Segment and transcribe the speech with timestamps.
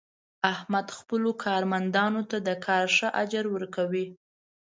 [0.53, 4.05] احمد خپلو کارمندانو ته د کار ښه اجر ور کوي.